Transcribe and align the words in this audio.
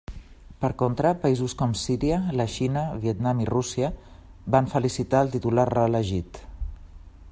Per 0.61 0.69
contra, 0.81 1.09
països 1.25 1.53
com 1.59 1.75
Síria, 1.81 2.17
la 2.41 2.47
Xina, 2.55 2.85
Vietnam, 3.05 3.45
i 3.45 3.49
Rússia 3.51 3.93
van 4.57 4.73
felicitar 4.75 5.23
el 5.27 5.33
titular 5.37 5.71
reelegit. 5.77 6.47